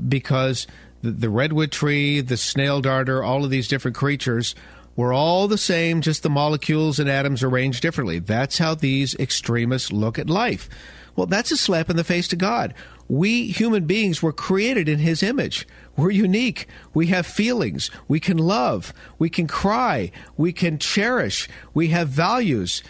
[0.07, 0.67] because
[1.01, 4.55] the, the redwood tree, the snail darter, all of these different creatures
[4.95, 8.19] were all the same, just the molecules and atoms arranged differently.
[8.19, 10.69] That's how these extremists look at life.
[11.15, 12.73] Well, that's a slap in the face to God.
[13.07, 15.67] We human beings were created in His image.
[15.97, 16.67] We're unique.
[16.93, 17.89] We have feelings.
[18.07, 18.93] We can love.
[19.17, 20.11] We can cry.
[20.37, 21.47] We can cherish.
[21.73, 22.83] We have values.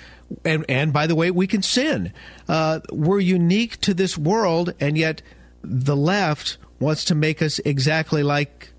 [0.43, 2.11] And, and by the way, we can sin.
[2.47, 5.21] Uh, we're unique to this world, and yet
[5.61, 8.71] the left wants to make us exactly like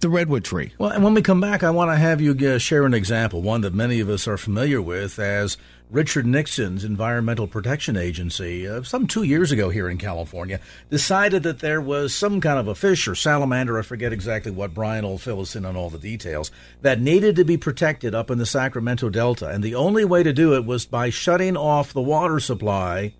[0.00, 0.72] the redwood tree.
[0.78, 3.42] Well, and when we come back, I want to have you uh, share an example,
[3.42, 5.56] one that many of us are familiar with as
[5.90, 10.58] Richard Nixon's Environmental Protection Agency, uh, some two years ago here in California,
[10.90, 14.74] decided that there was some kind of a fish or salamander, I forget exactly what,
[14.74, 18.30] Brian will fill us in on all the details, that needed to be protected up
[18.30, 19.48] in the Sacramento Delta.
[19.48, 23.12] And the only way to do it was by shutting off the water supply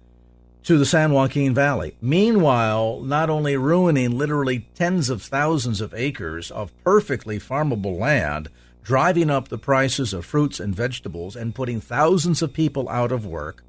[0.64, 1.94] to the San Joaquin Valley.
[2.00, 8.48] Meanwhile, not only ruining literally tens of thousands of acres of perfectly farmable land,
[8.85, 13.25] driving up the prices of fruits and vegetables and putting thousands of people out of
[13.25, 13.64] work.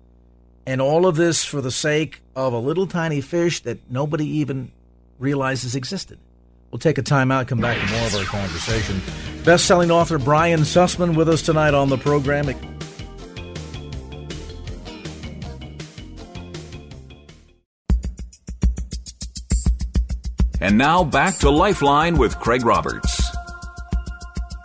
[0.68, 4.72] And all of this for the sake of a little tiny fish that nobody even
[5.18, 6.20] realizes existed.
[6.70, 9.02] We'll take a time out, come back to more of our conversation.
[9.46, 12.50] Best selling author Brian Sussman with us tonight on the program.
[20.60, 23.15] And now back to Lifeline with Craig Roberts.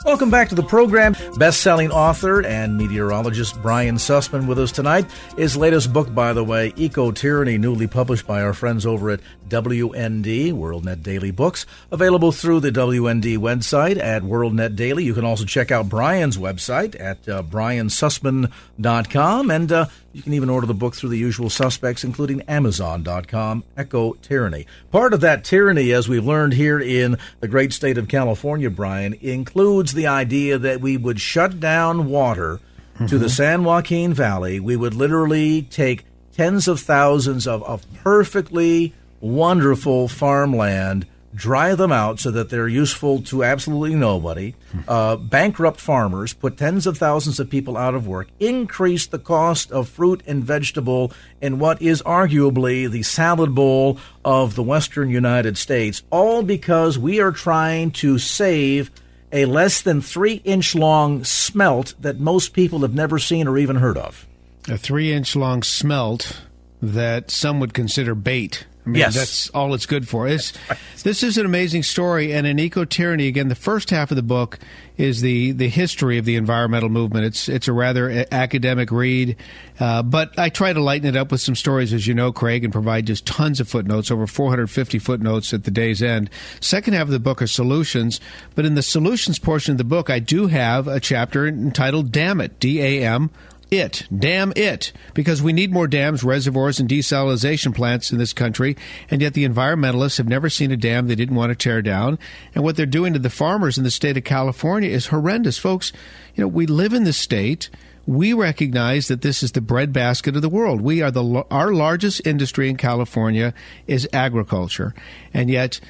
[0.03, 1.15] Welcome back to the program.
[1.37, 5.05] Best selling author and meteorologist Brian Sussman with us tonight.
[5.37, 9.21] His latest book, by the way, Eco Tyranny, newly published by our friends over at
[9.51, 15.05] WND, WorldNet Daily Books, available through the WND website at WorldNet Daily.
[15.05, 20.51] You can also check out Brian's website at uh, briansussman.com, and uh, you can even
[20.51, 24.67] order the book through the usual suspects, including Amazon.com, Eco Tyranny.
[24.91, 29.15] Part of that tyranny, as we've learned here in the great state of California, Brian,
[29.15, 32.61] includes the idea that we would shut down water
[32.94, 33.07] mm-hmm.
[33.07, 33.33] to the mm-hmm.
[33.33, 34.61] San Joaquin Valley.
[34.61, 42.18] We would literally take tens of thousands of, of perfectly wonderful farmland, dry them out
[42.18, 44.55] so that they're useful to absolutely nobody,
[44.88, 49.70] uh, bankrupt farmers, put tens of thousands of people out of work, increase the cost
[49.70, 55.57] of fruit and vegetable in what is arguably the salad bowl of the western United
[55.57, 58.90] States, all because we are trying to save
[59.33, 63.77] a less than three inch long smelt that most people have never seen or even
[63.77, 64.27] heard of.
[64.69, 66.43] A three inch long smelt
[66.83, 68.66] that some would consider bait.
[68.87, 69.14] I mean, yes.
[69.14, 70.27] that's all it's good for.
[70.27, 70.53] It's,
[71.03, 74.23] this is an amazing story, and in Eco Tyranny, again, the first half of the
[74.23, 74.59] book
[75.01, 77.25] is the, the history of the environmental movement.
[77.25, 79.37] It's it's a rather academic read,
[79.79, 82.65] uh, but I try to lighten it up with some stories, as you know, Craig,
[82.65, 86.29] and provide just tons of footnotes, over 450 footnotes at the day's end.
[86.61, 88.21] Second half of the book are solutions,
[88.55, 92.41] but in the solutions portion of the book, I do have a chapter entitled "Damn
[92.41, 93.31] It," D A M
[93.71, 94.07] it.
[94.17, 94.93] Damn it.
[95.15, 98.77] Because we need more dams, reservoirs, and desalination plants in this country,
[99.11, 102.19] and yet the environmentalists have never seen a dam they didn't want to tear down.
[102.55, 105.59] And what they're doing to the farmers in the state of California is horrendous.
[105.59, 105.93] Folks,
[106.35, 107.71] you know, we live in the state.
[108.07, 110.81] We recognize that this is the breadbasket of the world.
[110.81, 113.55] We are the our largest industry in California
[113.87, 114.95] is agriculture.
[115.33, 115.81] And yet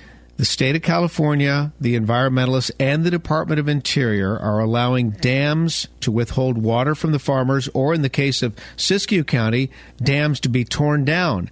[0.40, 6.10] the state of California, the environmentalists, and the Department of Interior are allowing dams to
[6.10, 9.70] withhold water from the farmers, or in the case of Siskiyou County,
[10.02, 11.50] dams to be torn down.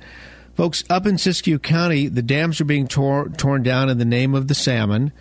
[0.56, 4.34] Folks, up in Siskiyou County, the dams are being tor- torn down in the name
[4.34, 5.12] of the salmon.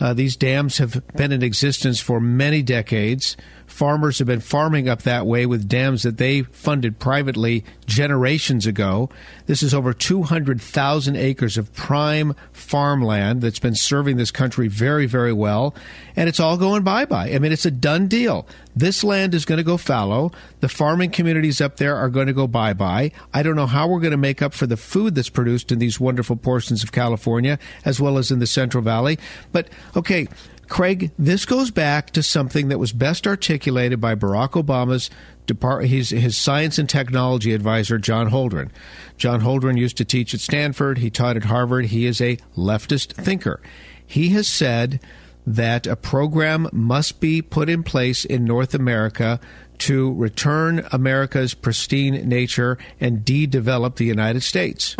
[0.00, 3.36] Uh, these dams have been in existence for many decades.
[3.80, 9.08] Farmers have been farming up that way with dams that they funded privately generations ago.
[9.46, 15.32] This is over 200,000 acres of prime farmland that's been serving this country very, very
[15.32, 15.74] well.
[16.14, 17.30] And it's all going bye bye.
[17.32, 18.46] I mean, it's a done deal.
[18.76, 20.30] This land is going to go fallow.
[20.60, 23.12] The farming communities up there are going to go bye bye.
[23.32, 25.78] I don't know how we're going to make up for the food that's produced in
[25.78, 29.18] these wonderful portions of California as well as in the Central Valley.
[29.52, 30.28] But, okay,
[30.70, 35.10] Craig, this goes back to something that was best articulated by Barack Obama's
[35.44, 38.70] Depart- his, his science and technology advisor, John Holdren.
[39.18, 40.98] John Holdren used to teach at Stanford.
[40.98, 41.86] He taught at Harvard.
[41.86, 43.60] He is a leftist thinker.
[44.06, 45.00] He has said
[45.44, 49.40] that a program must be put in place in North America
[49.78, 54.94] to return America's pristine nature and de develop the United States.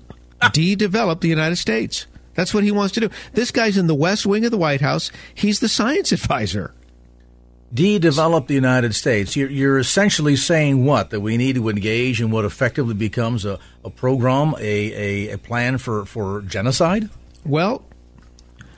[0.52, 2.06] de develop the United States.
[2.36, 3.10] That's what he wants to do.
[3.32, 5.10] This guy's in the West Wing of the White House.
[5.34, 6.72] He's the science advisor.
[7.74, 9.34] De-develop the United States.
[9.34, 11.10] You're, you're, essentially saying what?
[11.10, 15.38] That we need to engage in what effectively becomes a, a program, a, a, a
[15.38, 17.10] plan for, for genocide?
[17.44, 17.84] Well,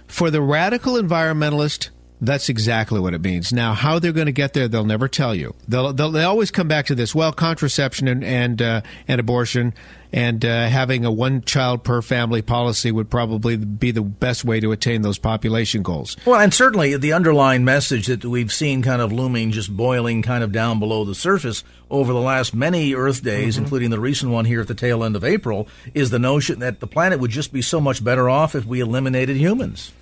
[0.07, 1.91] for the radical environmentalist,
[2.21, 3.53] that's exactly what it means.
[3.53, 5.55] Now, how they're going to get there, they'll never tell you.
[5.69, 7.15] They'll, they'll they always come back to this.
[7.15, 9.75] Well, contraception and and, uh, and abortion
[10.13, 14.61] and uh, having a one child per family policy would probably be the best way
[14.61, 16.17] to attain those population goals.
[16.25, 20.43] Well, and certainly the underlying message that we've seen kind of looming, just boiling kind
[20.43, 23.65] of down below the surface over the last many Earth days, mm-hmm.
[23.65, 26.81] including the recent one here at the tail end of April, is the notion that
[26.81, 29.93] the planet would just be so much better off if we eliminated humans.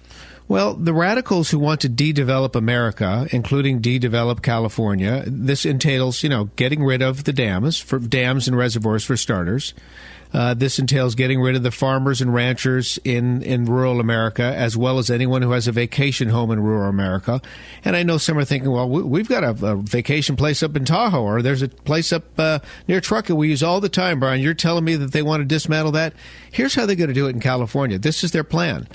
[0.49, 6.45] Well, the radicals who want to de-develop America, including de-develop California, this entails, you know,
[6.55, 9.75] getting rid of the dams for dams and reservoirs for starters.
[10.33, 14.77] Uh, this entails getting rid of the farmers and ranchers in, in rural America, as
[14.77, 17.41] well as anyone who has a vacation home in rural America.
[17.85, 20.77] And I know some are thinking, well, we, have got a, a, vacation place up
[20.77, 24.21] in Tahoe, or there's a place up uh, near Truckee we use all the time,
[24.21, 24.41] Brian.
[24.41, 26.13] You're telling me that they want to dismantle that?
[26.53, 27.99] Here's how they're going to do it in California.
[27.99, 28.87] This is their plan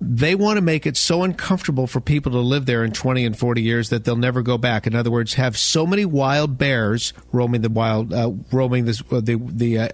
[0.00, 3.38] they want to make it so uncomfortable for people to live there in 20 and
[3.38, 4.86] 40 years that they'll never go back.
[4.86, 9.20] In other words, have so many wild bears roaming the wild, uh, roaming this, uh,
[9.20, 9.88] the the uh,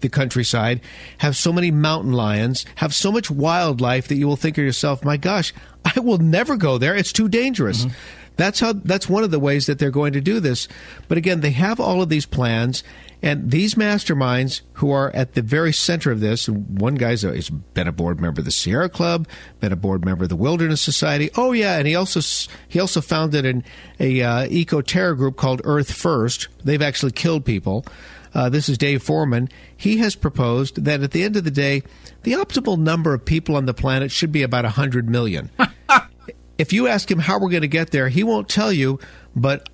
[0.00, 0.80] the countryside,
[1.18, 5.04] have so many mountain lions, have so much wildlife that you will think to yourself,
[5.04, 5.52] my gosh,
[5.84, 6.96] I will never go there.
[6.96, 7.84] It's too dangerous.
[7.84, 7.94] Mm-hmm.
[8.36, 8.72] That's how.
[8.72, 10.68] That's one of the ways that they're going to do this.
[11.08, 12.84] But again, they have all of these plans,
[13.22, 16.48] and these masterminds who are at the very center of this.
[16.48, 19.26] One guy's a, he's been a board member of the Sierra Club,
[19.60, 21.30] been a board member of the Wilderness Society.
[21.36, 22.20] Oh yeah, and he also
[22.68, 23.64] he also founded an
[23.98, 26.48] a uh, eco terror group called Earth First.
[26.62, 27.86] They've actually killed people.
[28.34, 29.48] Uh, this is Dave Foreman.
[29.74, 31.82] He has proposed that at the end of the day,
[32.22, 35.50] the optimal number of people on the planet should be about 100 million.
[36.58, 38.98] if you ask him how we're going to get there, he won't tell you.
[39.34, 39.68] But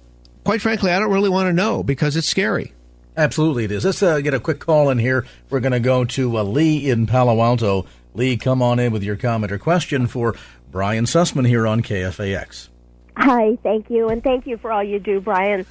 [0.45, 2.73] quite frankly, I don't really want to know because it's scary.
[3.17, 3.85] Absolutely, it is.
[3.85, 5.27] Let's uh, get a quick call in here.
[5.51, 7.87] We're going to go to uh, Lee in Palo Alto.
[8.15, 10.35] Lee, come on in with your comment or question for
[10.71, 12.69] Brian Sussman here on KFAX.
[13.17, 15.67] Hi, thank you, and thank you for all you do, Brian.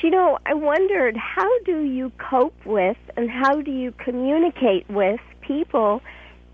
[0.00, 4.88] Do you know, I wondered how do you cope with and how do you communicate
[4.88, 6.00] with people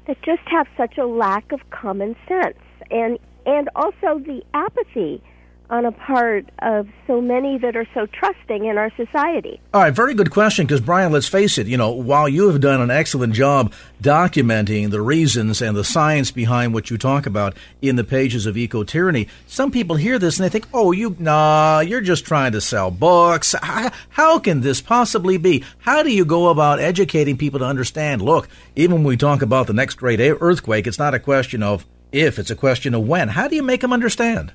[0.06, 2.56] that just have such a lack of common sense
[2.90, 5.22] and and also the apathy
[5.70, 9.60] on a part of so many that are so trusting in our society?
[9.72, 10.66] All right, very good question.
[10.66, 11.66] Because Brian, let's face it.
[11.66, 13.72] You know, while you have done an excellent job
[14.02, 18.56] documenting the reasons and the science behind what you talk about in the pages of
[18.56, 22.52] Eco Tyranny, some people hear this and they think, "Oh, you nah, you're just trying
[22.52, 23.54] to sell books.
[23.60, 25.64] How, how can this possibly be?
[25.78, 28.20] How do you go about educating people to understand?
[28.20, 31.86] Look, even when we talk about the next great earthquake, it's not a question of
[32.14, 33.28] if; it's a question of when.
[33.28, 34.52] How do you make them understand?"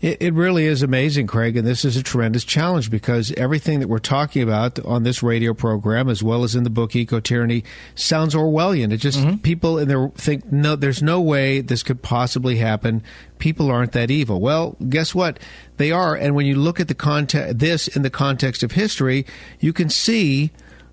[0.00, 3.88] It, it, really is amazing, Craig, and this is a tremendous challenge because everything that
[3.88, 7.62] we're talking about on this radio program, as well as in the book Eco Tyranny,
[7.94, 8.92] sounds Orwellian.
[8.92, 9.36] It just mm-hmm.
[9.38, 13.02] people in there think, no, there's no way this could possibly happen.
[13.38, 14.40] People aren't that evil.
[14.40, 15.38] Well, guess what?
[15.76, 19.24] They are, and when you look at the context, this in the context of history,
[19.60, 20.50] you can see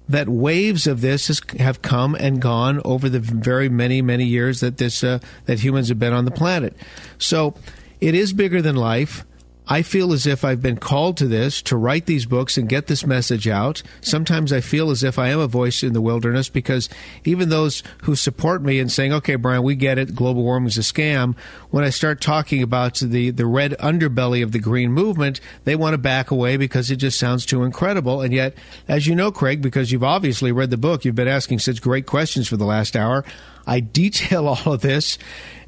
[0.10, 4.60] that waves of this has, have come and gone over the very many many years
[4.60, 6.76] that this uh, that humans have been on the planet.
[7.18, 7.54] So
[8.02, 9.24] it is bigger than life.
[9.72, 12.88] I feel as if I've been called to this, to write these books and get
[12.88, 13.84] this message out.
[14.02, 16.90] Sometimes I feel as if I am a voice in the wilderness because
[17.24, 20.80] even those who support me and saying, okay, Brian, we get it, global warming is
[20.80, 21.38] a scam,
[21.70, 25.94] when I start talking about the, the red underbelly of the green movement, they want
[25.94, 28.22] to back away because it just sounds too incredible.
[28.22, 28.56] And yet,
[28.88, 32.08] as you know, Craig, because you've obviously read the book, you've been asking such great
[32.08, 33.24] questions for the last hour,
[33.70, 35.18] I detail all of this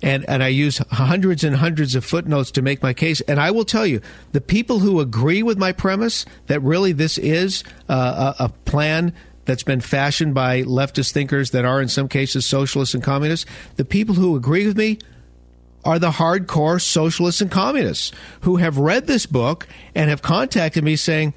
[0.02, 3.22] and, and I use hundreds and hundreds of footnotes to make my case.
[3.22, 7.18] And I will tell you, the people who agree with my premise that really this
[7.18, 9.14] is uh, a, a plan
[9.45, 13.45] that's been fashioned by leftist thinkers that are in some cases socialists and communists,
[13.76, 14.99] the people who agree with me
[15.84, 20.95] are the hardcore socialists and communists who have read this book and have contacted me
[20.95, 21.34] saying,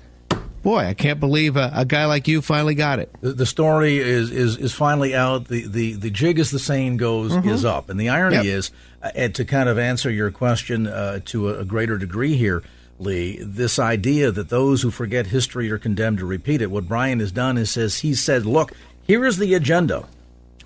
[0.65, 3.15] boy, I can't believe a, a, guy like you finally got it.
[3.21, 5.47] The, the, story is, is is finally out.
[5.47, 7.49] The, the the jig, as the saying goes, mm-hmm.
[7.49, 7.89] is up.
[7.89, 8.45] And the irony yep.
[8.47, 12.65] is, uh, to kind of answer your question uh, to a, a, greater degree here,
[12.99, 16.71] Lee, this idea that those who forget history are condemned to repeat it.
[16.71, 18.73] What Brian has done is says he said, look,
[19.07, 20.07] here is the agenda.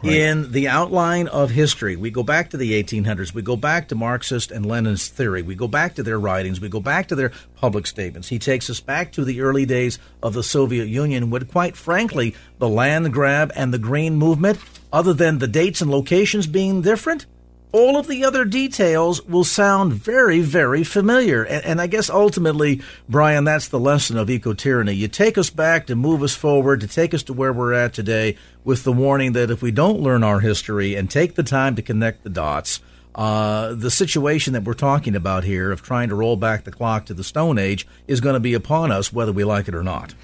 [0.02, 0.12] Right.
[0.12, 3.34] In the outline of history, we go back to the 1800s.
[3.34, 5.42] We go back to Marxist and Lenin's theory.
[5.42, 6.60] We go back to their writings.
[6.60, 8.28] We go back to their public statements.
[8.28, 12.36] He takes us back to the early days of the Soviet Union, when, quite frankly,
[12.58, 14.60] the land grab and the green movement,
[14.92, 17.26] other than the dates and locations being different,
[17.72, 21.42] all of the other details will sound very, very familiar.
[21.42, 24.92] And, and, I guess ultimately, Brian, that's the lesson of eco tyranny.
[24.94, 27.92] You take us back to move us forward, to take us to where we're at
[27.92, 31.76] today, with the warning that if we don't learn our history and take the time
[31.76, 32.80] to connect the dots,
[33.14, 37.06] uh, the situation that we're talking about here of trying to roll back the clock
[37.06, 39.82] to the Stone Age is going to be upon us, whether we like it or
[39.82, 40.14] not.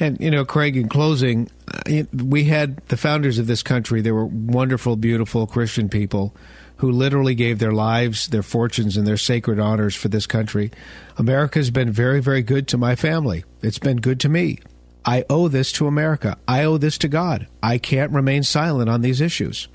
[0.00, 4.00] And, you know, Craig, in closing, uh, we had the founders of this country.
[4.00, 6.34] They were wonderful, beautiful Christian people
[6.80, 10.70] who literally gave their lives, their fortunes, and their sacred honors for this country.
[11.18, 13.44] America has been very, very good to my family.
[13.60, 14.60] It's been good to me.
[15.04, 16.38] I owe this to America.
[16.48, 17.46] I owe this to God.
[17.62, 19.68] I can't remain silent on these issues.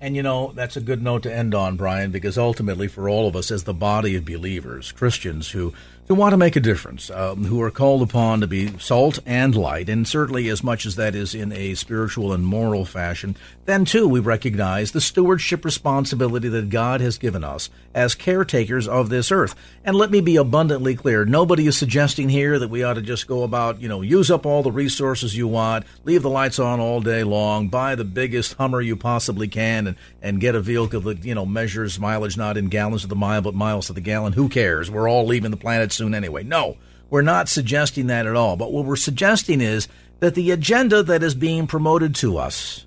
[0.00, 3.28] And you know, that's a good note to end on, Brian, because ultimately, for all
[3.28, 5.74] of us as the body of believers, Christians who
[6.08, 9.56] who want to make a difference, um, who are called upon to be salt and
[9.56, 13.36] light, and certainly as much as that is in a spiritual and moral fashion,
[13.66, 19.08] then too we recognize the stewardship responsibility that God has given us as caretakers of
[19.08, 19.54] this earth.
[19.84, 23.26] And let me be abundantly clear, nobody is suggesting here that we ought to just
[23.26, 26.80] go about, you know, use up all the resources you want, leave the lights on
[26.80, 31.00] all day long, buy the biggest Hummer you possibly can, and, and get a vehicle
[31.00, 34.00] that, you know, measures mileage not in gallons to the mile, but miles to the
[34.00, 34.32] gallon.
[34.32, 34.90] Who cares?
[34.90, 36.44] We're all leaving the planet soon anyway.
[36.44, 36.76] No,
[37.10, 38.56] we're not suggesting that at all.
[38.56, 39.88] But what we're suggesting is
[40.20, 42.85] that the agenda that is being promoted to us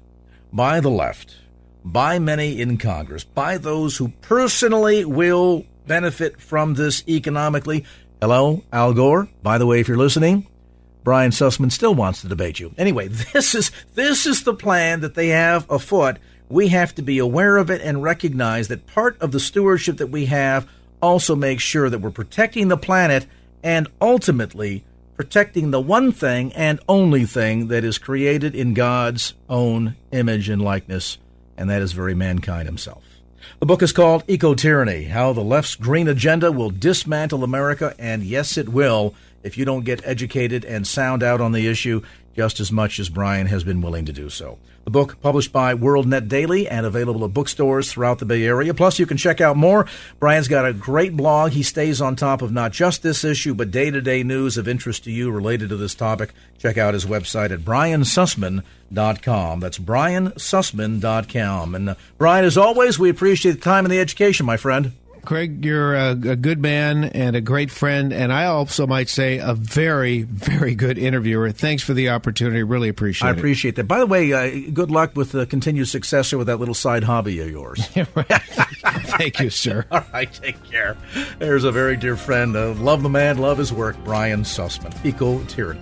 [0.52, 1.36] by the left,
[1.84, 7.86] by many in Congress, by those who personally will benefit from this economically.
[8.22, 9.30] Hello, Al Gore.
[9.41, 10.47] By the way, if you're listening,
[11.04, 12.74] Brian Sussman still wants to debate you.
[12.78, 16.18] Anyway, this is this is the plan that they have afoot.
[16.50, 20.08] We have to be aware of it and recognize that part of the stewardship that
[20.08, 20.68] we have
[21.02, 23.26] also makes sure that we're protecting the planet
[23.64, 24.84] and ultimately
[25.20, 30.61] protecting the one thing and only thing that is created in God's own image and
[30.61, 31.17] likeness,
[31.57, 33.03] and that is very mankind himself.
[33.59, 38.24] The book is called Eco Tyranny How the Left's Green Agenda Will Dismantle America, and
[38.24, 39.13] yes, it will
[39.43, 42.01] if you don't get educated and sound out on the issue
[42.40, 44.58] just as much as Brian has been willing to do so.
[44.86, 48.74] The book published by WorldNet Daily and available at bookstores throughout the Bay Area.
[48.74, 49.86] Plus, you can check out more.
[50.22, 51.52] Brian's got a great blog.
[51.52, 54.70] He stays on top of not just this issue, but day to day news of
[54.70, 56.32] interest to you related to this topic.
[56.60, 59.60] Check out his website at briansussman.com.
[59.60, 61.76] That's briansussman.com.
[61.76, 64.94] And uh, Brian, as always, we appreciate the time and the education, my friend.
[65.26, 69.38] Craig, you're a, a, good man and a great friend, and I also might say
[69.38, 71.51] a very, very good interviewer.
[71.51, 72.63] Thanks for the opportunity.
[72.63, 73.36] Really appreciate I it.
[73.36, 73.88] I appreciate that.
[73.88, 77.39] By the way, uh, good luck with the continued success with that little side hobby
[77.39, 77.86] of yours.
[77.95, 79.86] Thank you, sir.
[79.91, 80.97] All right, take care.
[81.39, 82.55] There's a very dear friend.
[82.55, 85.82] Uh, love the man, love his work, Brian Sussman, Eco Tyranny.